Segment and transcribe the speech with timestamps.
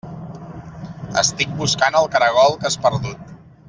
[1.23, 3.35] Estic buscant el caragol que has perdut.